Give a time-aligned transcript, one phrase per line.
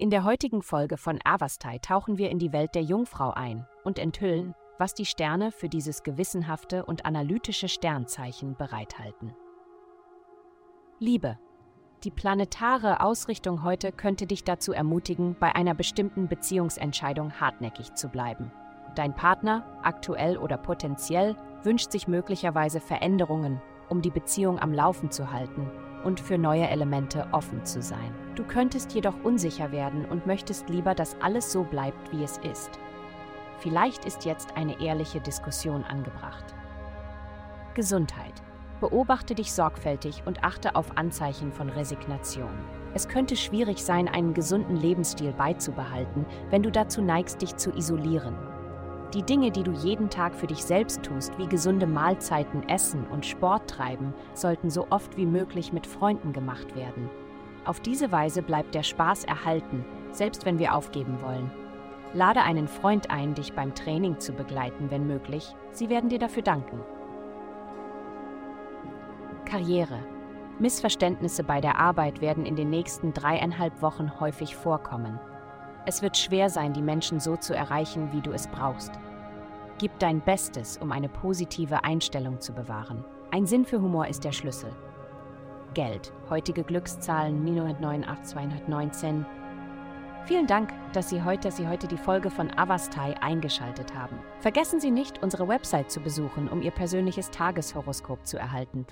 [0.00, 3.98] In der heutigen Folge von Avastai tauchen wir in die Welt der Jungfrau ein und
[3.98, 9.34] enthüllen, was die Sterne für dieses gewissenhafte und analytische Sternzeichen bereithalten.
[11.00, 11.38] Liebe.
[12.02, 18.50] Die planetare Ausrichtung heute könnte dich dazu ermutigen, bei einer bestimmten Beziehungsentscheidung hartnäckig zu bleiben.
[18.94, 23.60] Dein Partner, aktuell oder potenziell, wünscht sich möglicherweise Veränderungen,
[23.90, 25.70] um die Beziehung am Laufen zu halten
[26.04, 28.14] und für neue Elemente offen zu sein.
[28.34, 32.70] Du könntest jedoch unsicher werden und möchtest lieber, dass alles so bleibt, wie es ist.
[33.58, 36.54] Vielleicht ist jetzt eine ehrliche Diskussion angebracht.
[37.74, 38.32] Gesundheit.
[38.80, 42.50] Beobachte dich sorgfältig und achte auf Anzeichen von Resignation.
[42.94, 48.36] Es könnte schwierig sein, einen gesunden Lebensstil beizubehalten, wenn du dazu neigst, dich zu isolieren.
[49.14, 53.26] Die Dinge, die du jeden Tag für dich selbst tust, wie gesunde Mahlzeiten, Essen und
[53.26, 57.10] Sport treiben, sollten so oft wie möglich mit Freunden gemacht werden.
[57.64, 61.50] Auf diese Weise bleibt der Spaß erhalten, selbst wenn wir aufgeben wollen.
[62.14, 65.54] Lade einen Freund ein, dich beim Training zu begleiten, wenn möglich.
[65.72, 66.80] Sie werden dir dafür danken.
[69.44, 69.98] Karriere.
[70.60, 75.18] Missverständnisse bei der Arbeit werden in den nächsten dreieinhalb Wochen häufig vorkommen.
[75.86, 78.92] Es wird schwer sein, die Menschen so zu erreichen, wie du es brauchst.
[79.78, 83.04] Gib dein Bestes, um eine positive Einstellung zu bewahren.
[83.30, 84.70] Ein Sinn für Humor ist der Schlüssel.
[85.72, 86.12] Geld.
[86.28, 89.24] Heutige Glückszahlen 989 219.
[90.26, 94.18] Vielen Dank, dass Sie heute, dass Sie heute die Folge von Avastai eingeschaltet haben.
[94.40, 98.84] Vergessen Sie nicht, unsere Website zu besuchen, um Ihr persönliches Tageshoroskop zu erhalten.